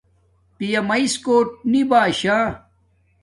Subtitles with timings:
[0.57, 2.43] پیامیس کوٹ نی باشاہ